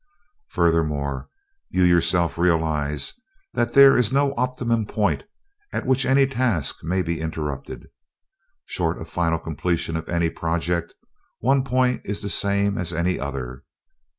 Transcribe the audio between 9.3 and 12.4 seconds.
completion of any project, one point is the